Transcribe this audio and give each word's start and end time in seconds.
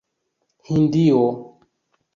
Hindio 0.73 1.23